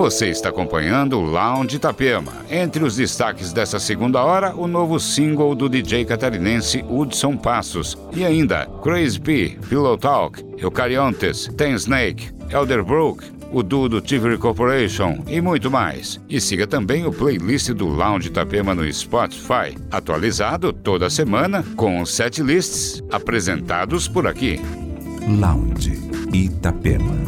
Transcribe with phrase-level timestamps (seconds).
[0.00, 2.32] Você está acompanhando o Lounge Itapema.
[2.50, 7.98] Entre os destaques dessa segunda hora, o novo single do DJ catarinense Hudson Passos.
[8.10, 15.22] E ainda Crazy P, Pillow Talk, Eucariontes, Ten Snake, Elderbrook, o duo do Tivoli Corporation
[15.28, 16.18] e muito mais.
[16.30, 22.14] E siga também o playlist do Lounge Itapema no Spotify, atualizado toda semana com os
[22.14, 24.62] set lists apresentados por aqui.
[25.28, 25.92] Lounge
[26.32, 27.20] Itapema.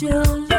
[0.00, 0.49] 就。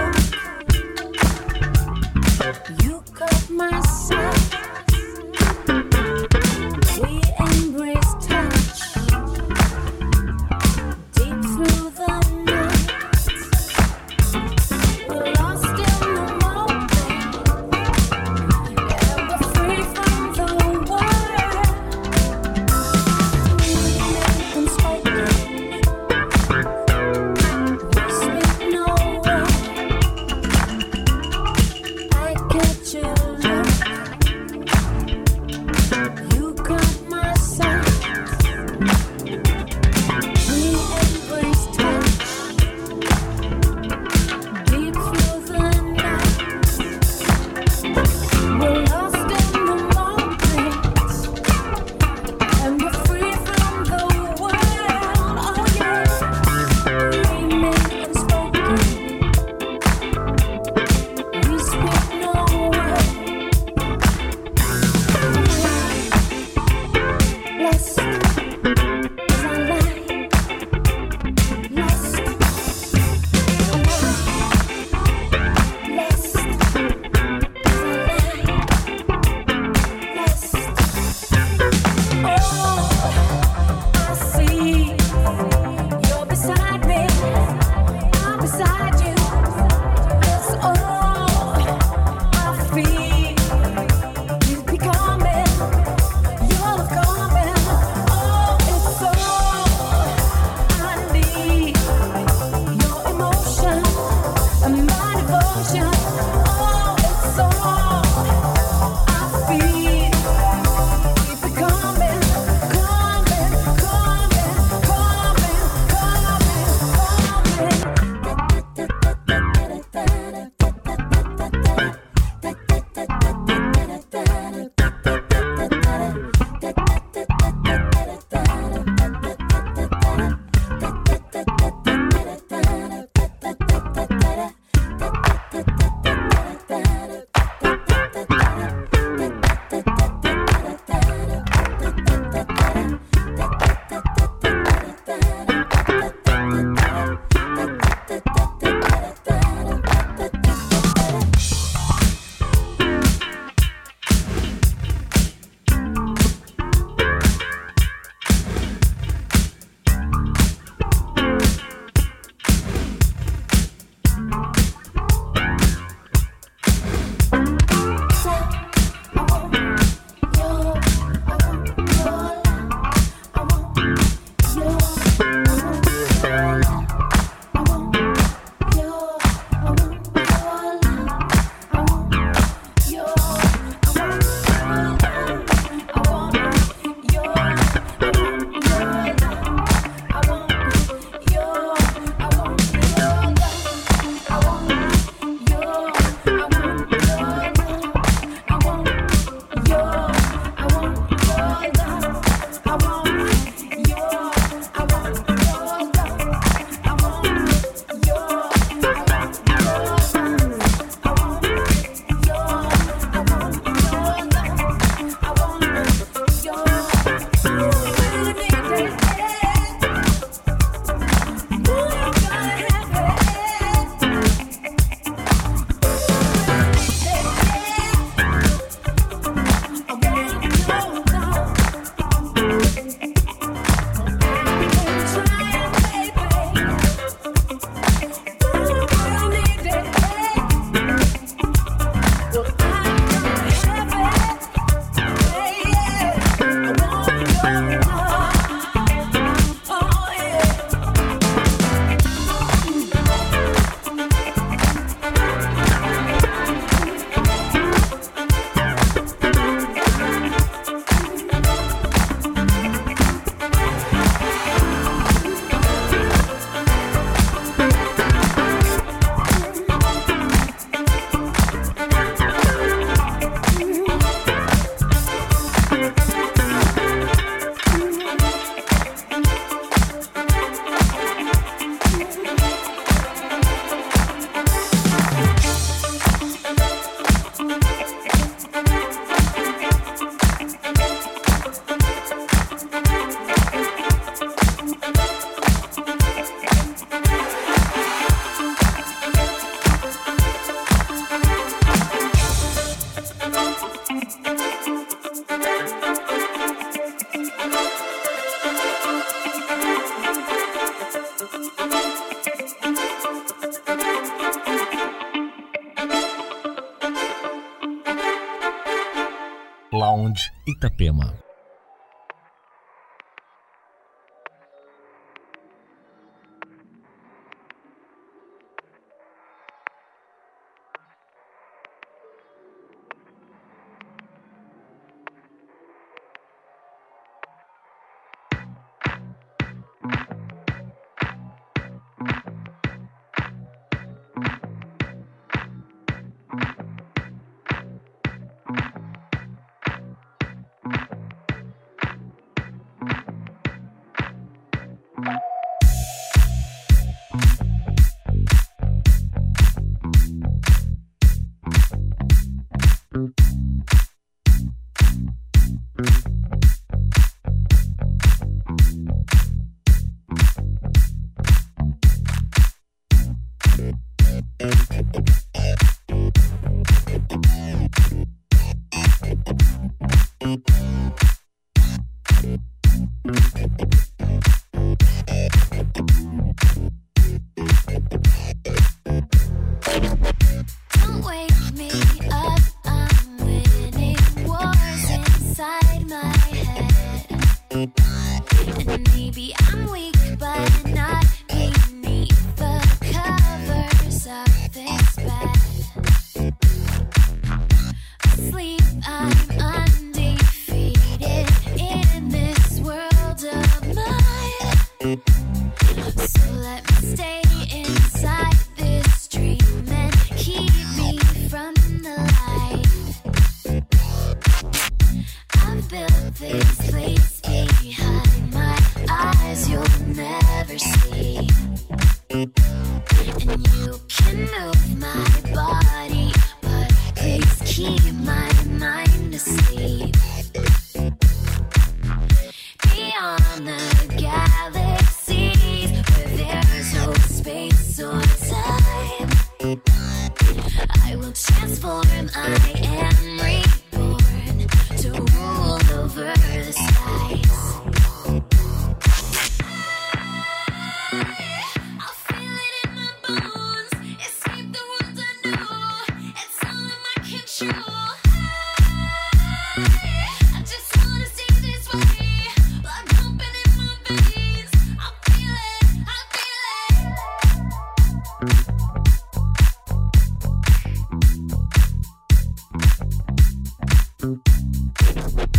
[485.14, 485.36] Thank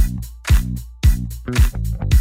[2.02, 2.12] you.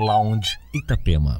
[0.00, 1.36] Lounge Itapema.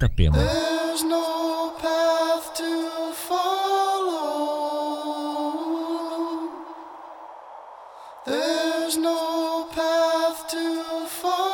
[0.00, 0.32] Itapema.
[0.32, 4.30] There's no path to follow.
[8.24, 11.49] There's no path to follow.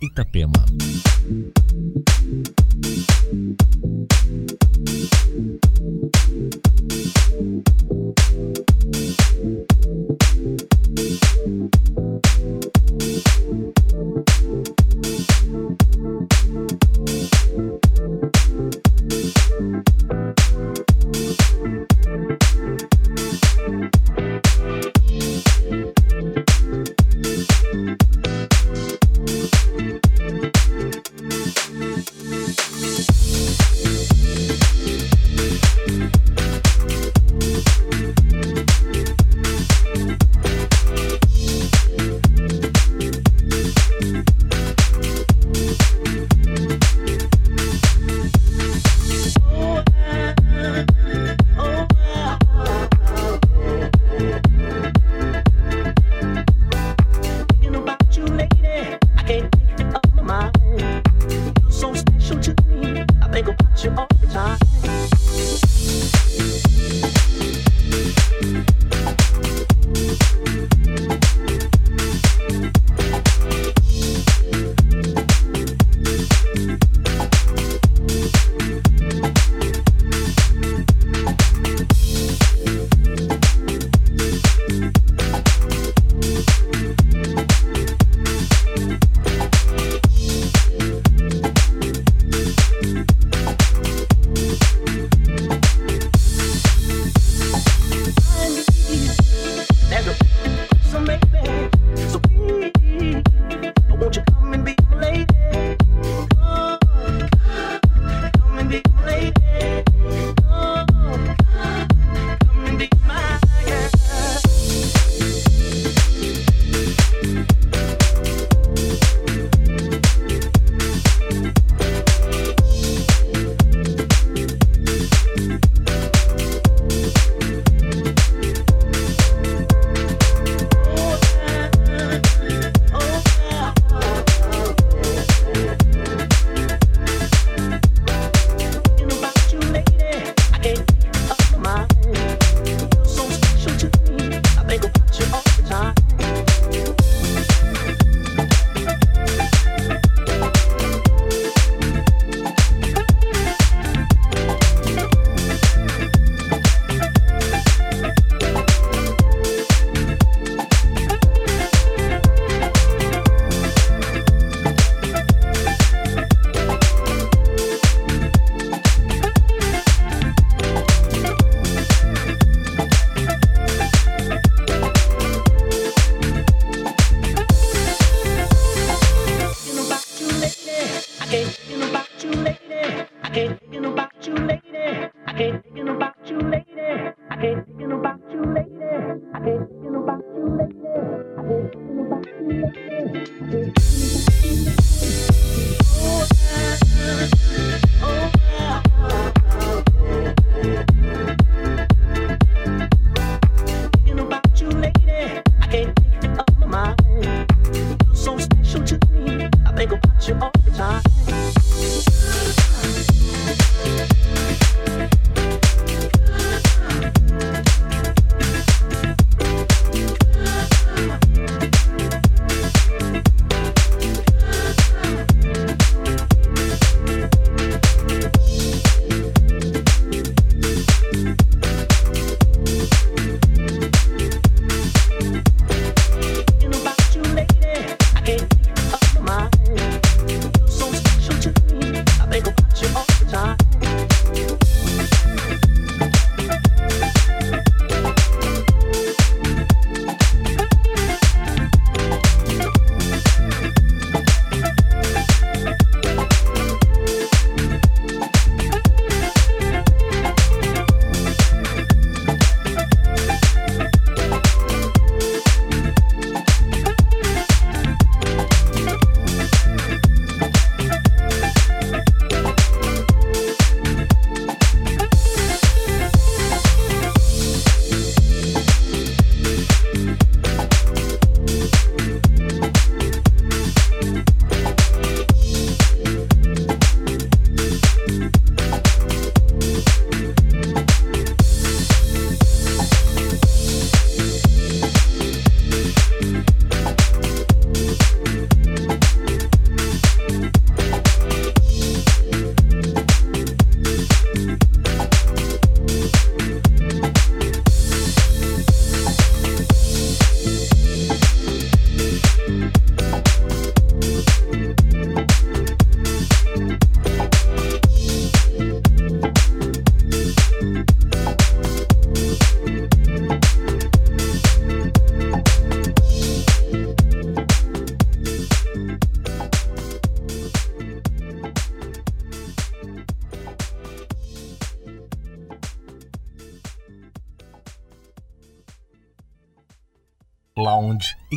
[0.00, 0.64] Itapema.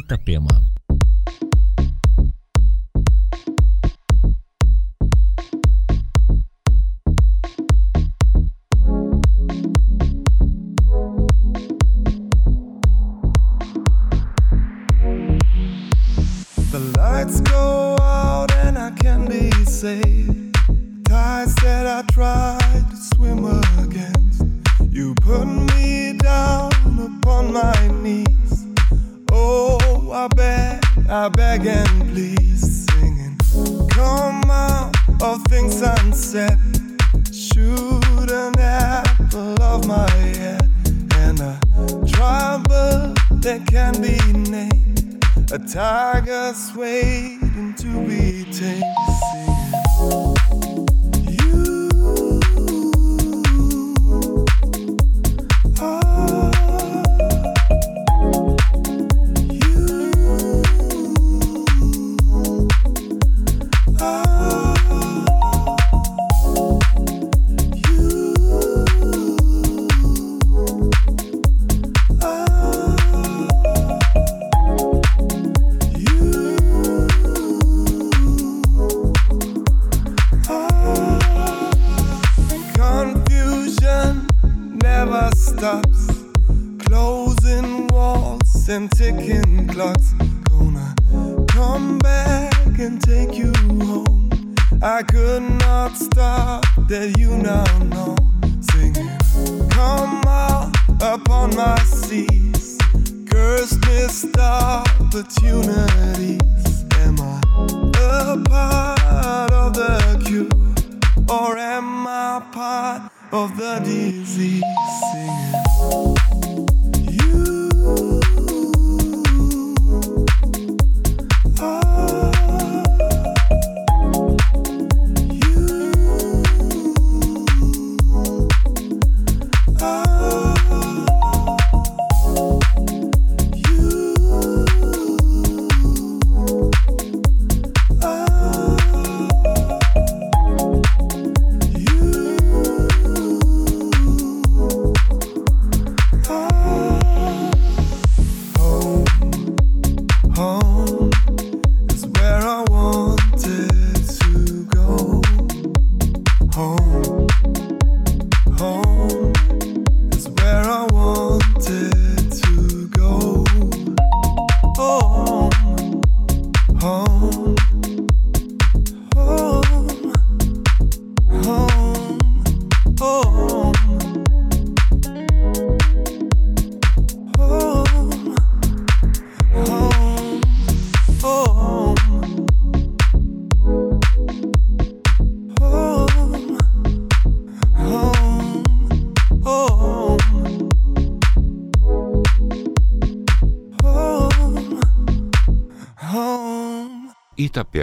[0.09, 0.68] Itapema.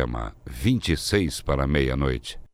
[0.06, 2.45] Itapema, 26 para meia-noite.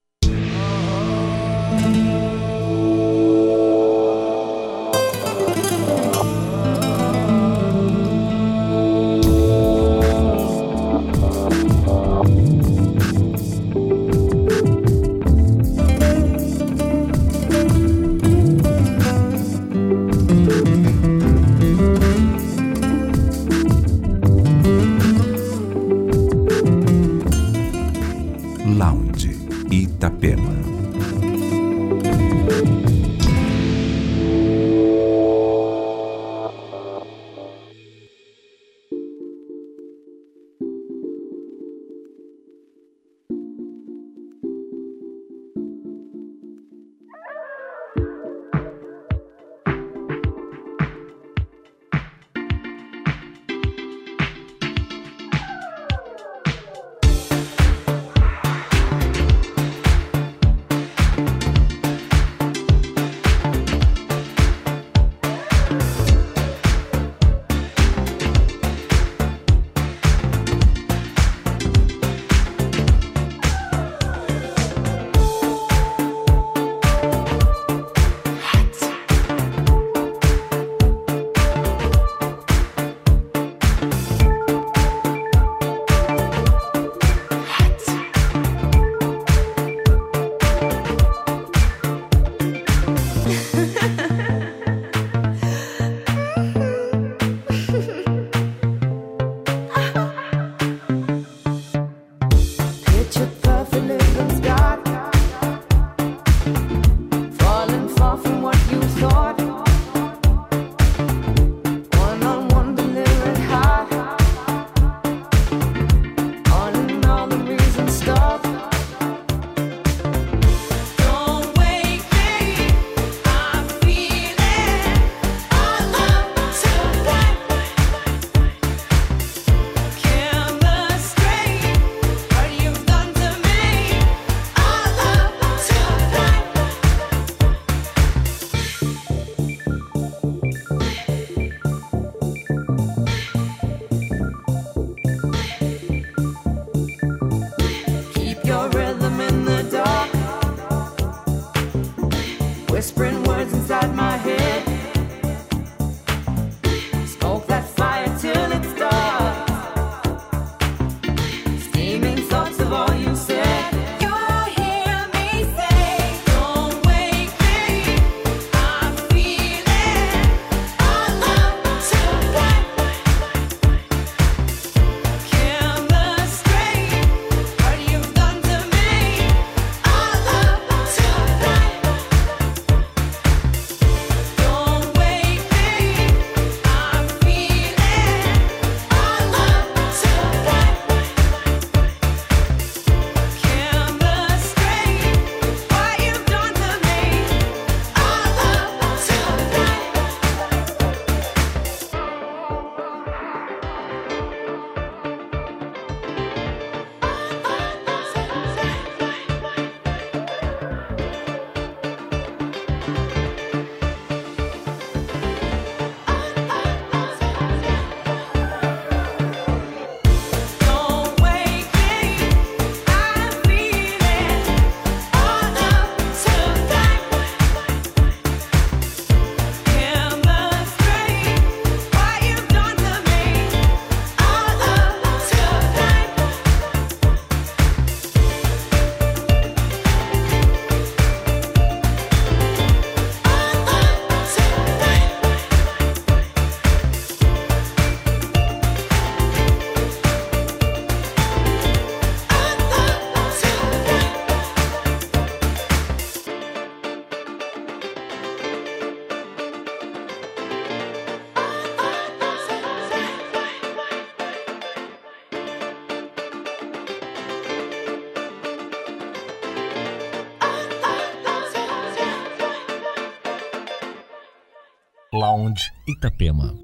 [275.53, 276.62] Lounge Itapema.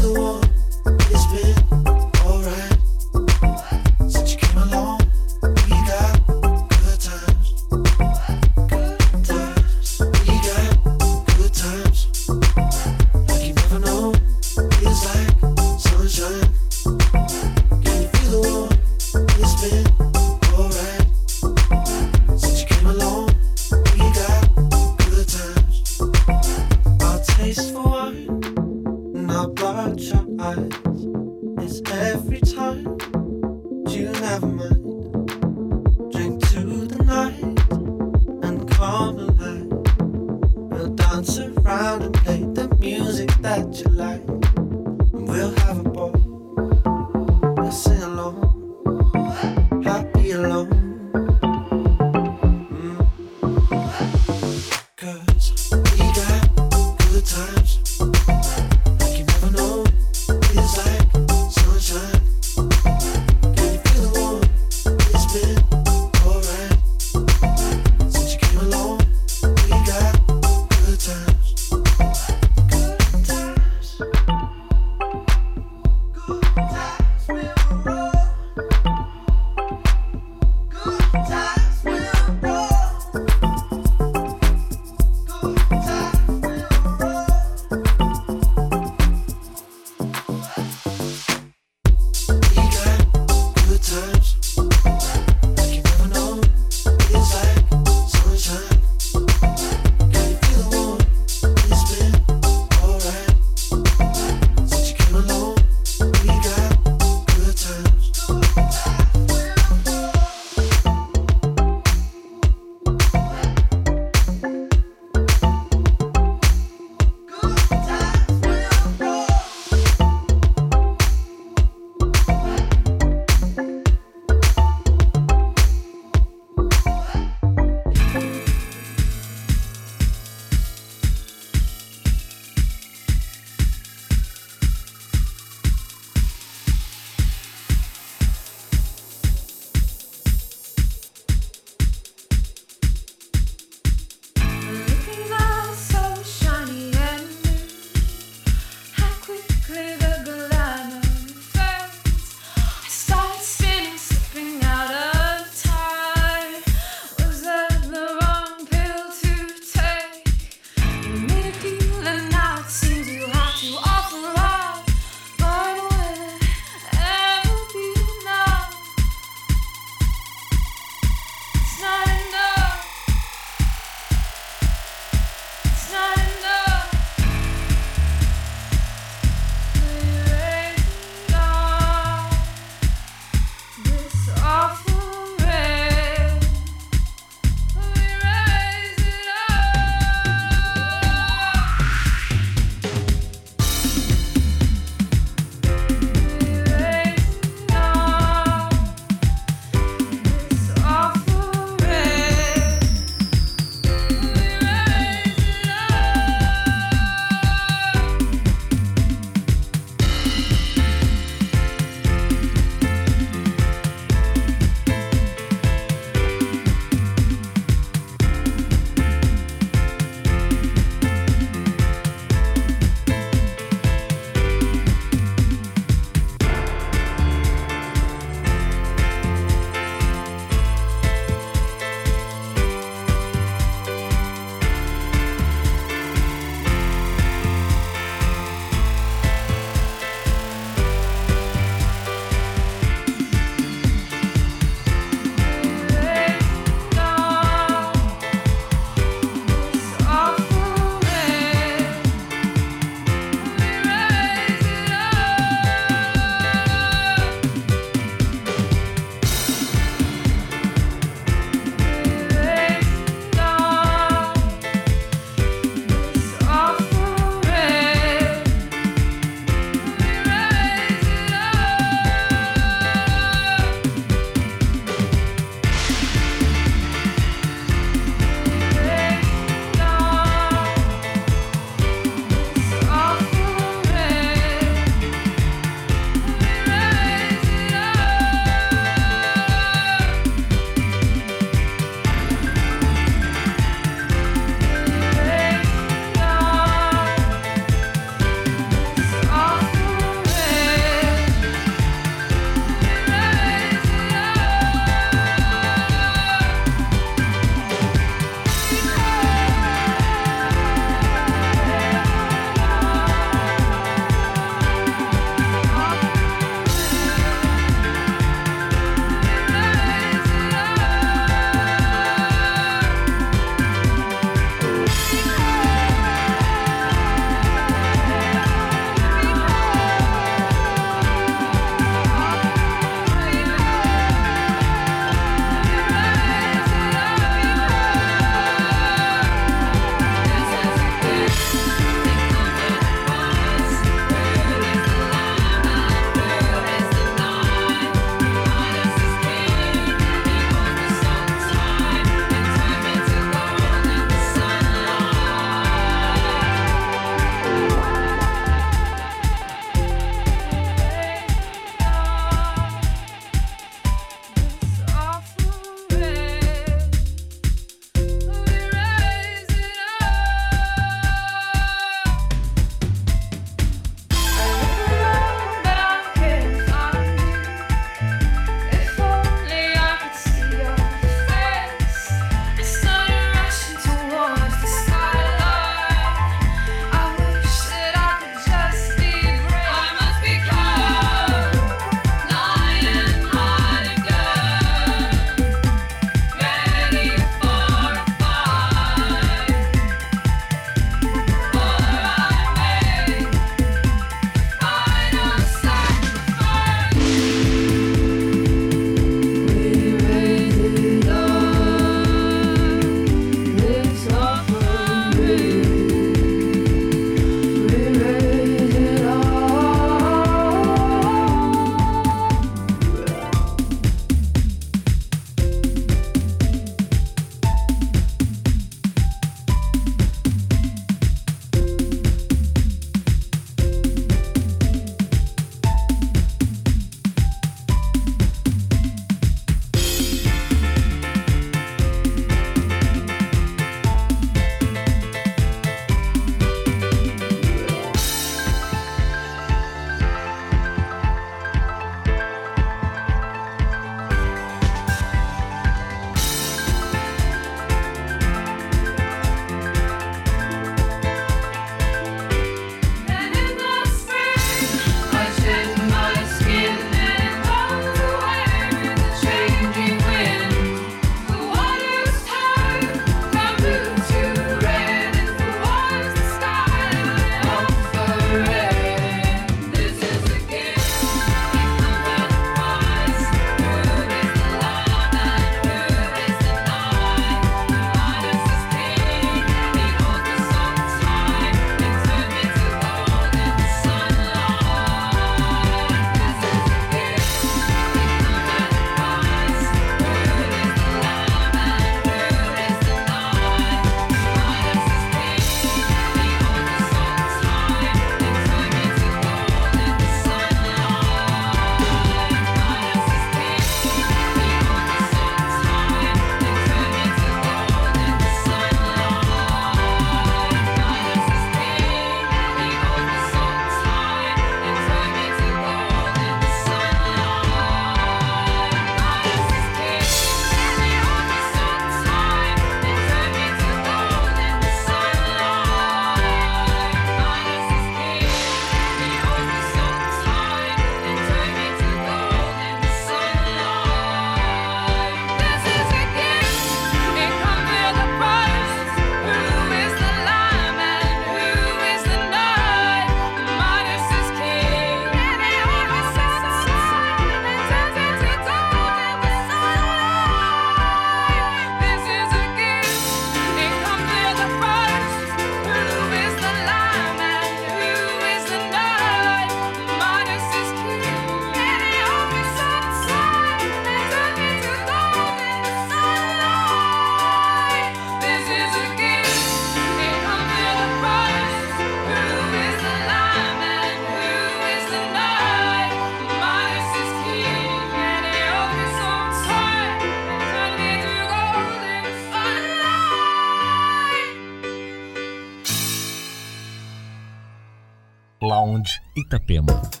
[599.31, 600.00] Itapema.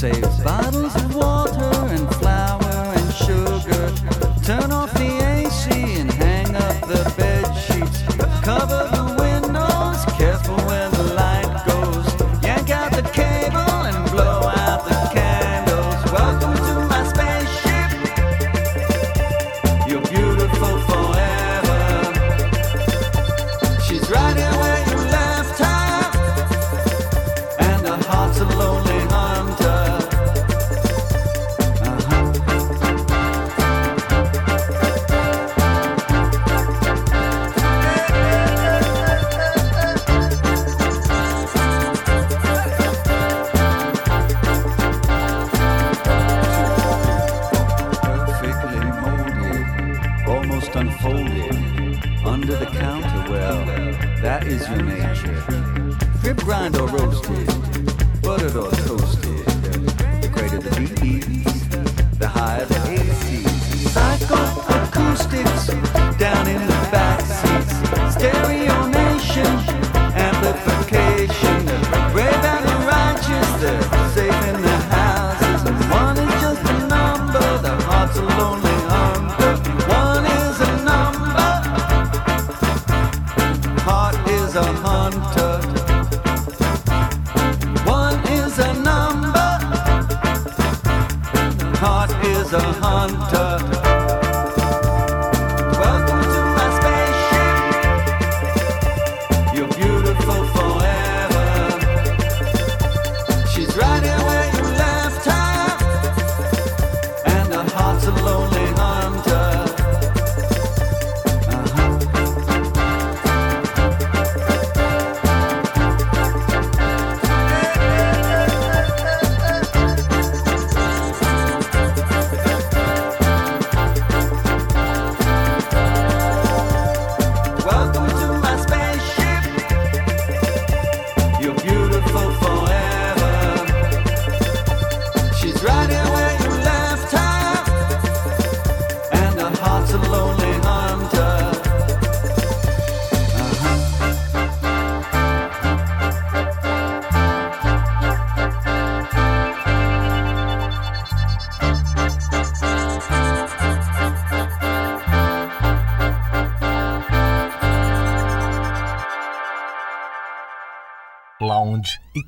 [0.00, 3.92] saves bottles of water and flour and sugar.
[4.42, 4.99] Turn off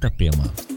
[0.02, 0.71] Itapema.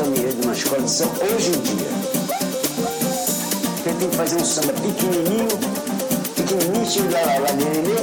[0.00, 1.88] samba-enredo numa escola de samba hoje em dia.
[3.84, 5.48] Eu tem que fazer um samba pequenininho,
[6.36, 7.96] pequenininho, cheio lá, lá, lelê,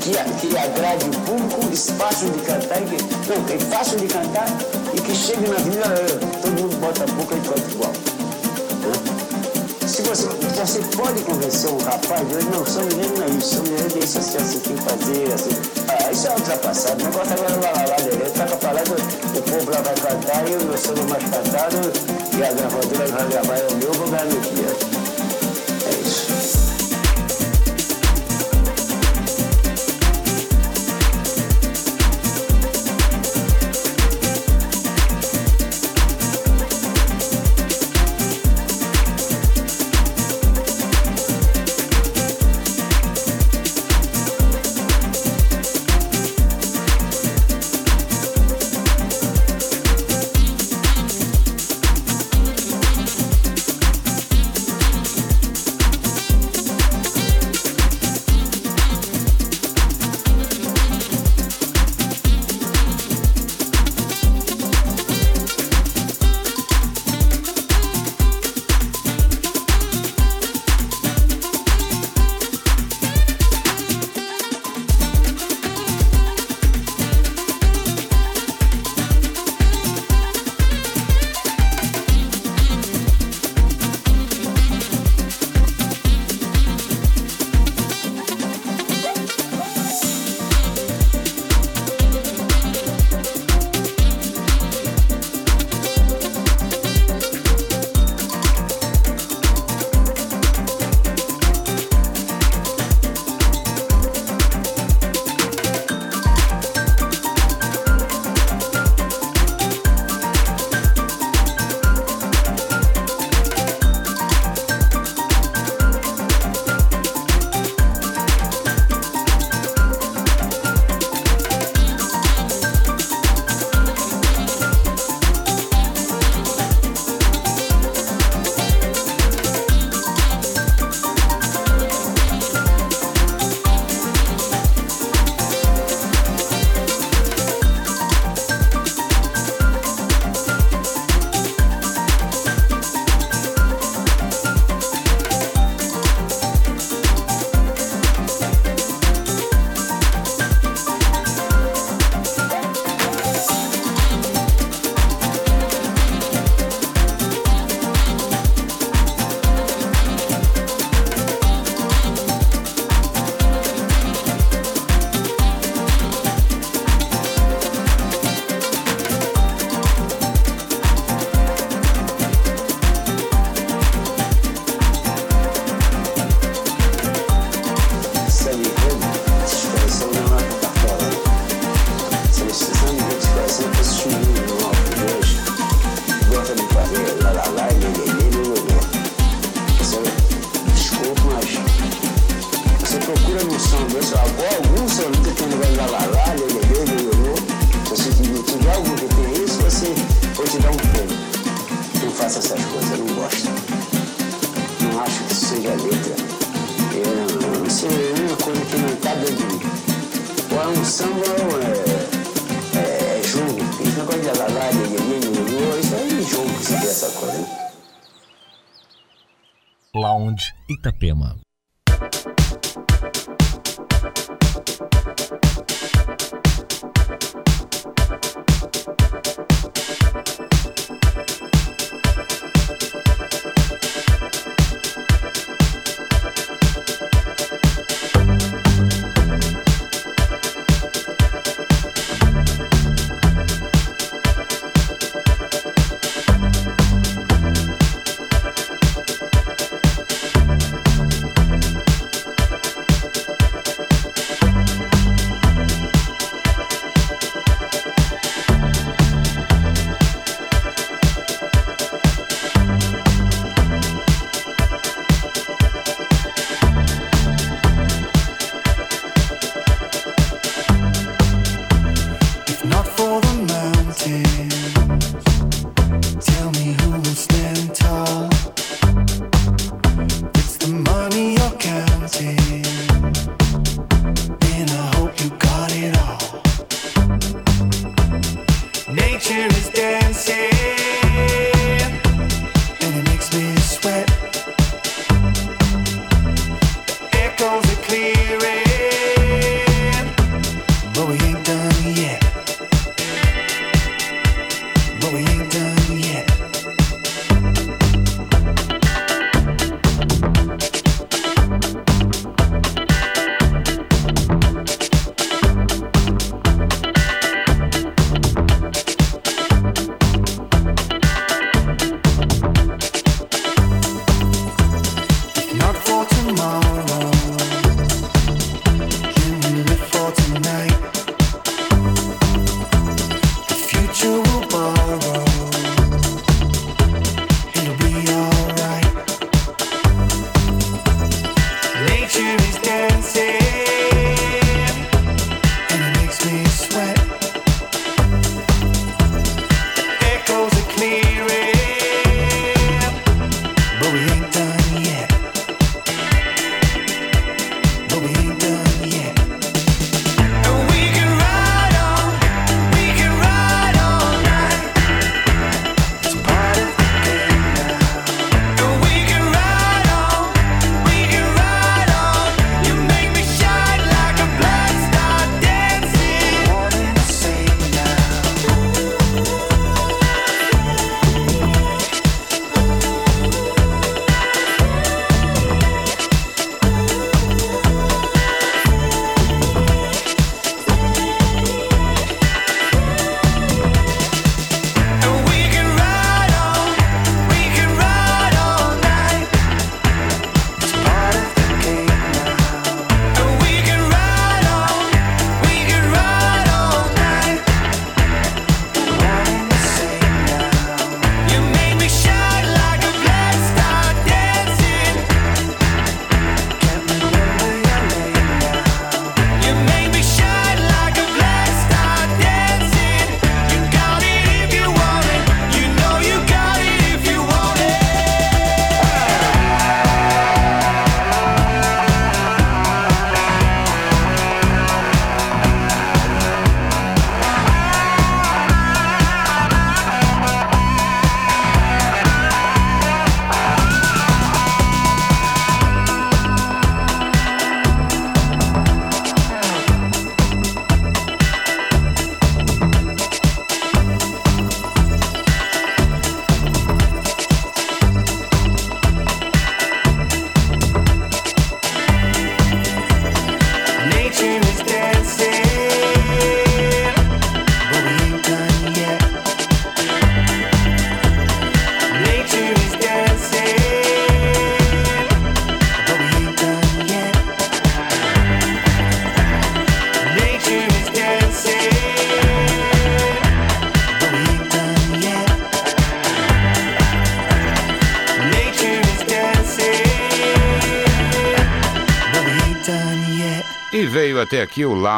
[0.00, 2.96] que, que agrade o público, espaço de cantar, que,
[3.30, 4.46] não, que é fácil de cantar
[4.94, 7.92] e que chegue na vida, eh, todo mundo bota a boca e canta igual.
[9.86, 13.94] Se você, você pode convencer um rapaz de hoje, não, samba-enredo não é isso, samba-enredo
[13.94, 15.50] é isso, assim, assim, tem que fazer, assim.
[15.88, 18.96] Ah, isso é ultrapassado, não negócio agora lá, lá, lá, lá Tá toca a palavra,
[18.96, 21.76] o povo lá vai cantar e eu sou mais cantado
[22.36, 24.93] e a gravadora vai gravar é o meu lugar no dia.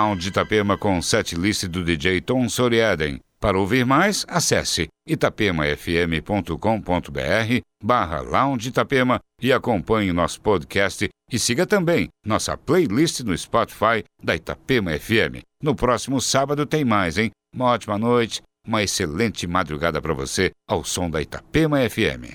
[0.06, 3.20] Lounge Itapema com setlist do DJ Tom Soriaden.
[3.40, 12.08] Para ouvir mais, acesse itapemafm.com.br barra Lounge Itapema e acompanhe nosso podcast e siga também
[12.24, 15.42] nossa playlist no Spotify da Itapema FM.
[15.60, 17.32] No próximo sábado tem mais, hein?
[17.52, 22.30] Uma ótima noite, uma excelente madrugada para você ao som da Itapema FM.